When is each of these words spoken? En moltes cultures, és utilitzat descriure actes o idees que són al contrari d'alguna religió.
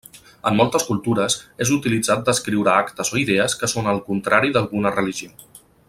En 0.51 0.55
moltes 0.59 0.85
cultures, 0.87 1.35
és 1.65 1.73
utilitzat 1.75 2.23
descriure 2.29 2.73
actes 2.77 3.13
o 3.17 3.21
idees 3.25 3.57
que 3.61 3.71
són 3.75 3.93
al 3.93 4.03
contrari 4.11 4.53
d'alguna 4.57 4.95
religió. 4.99 5.31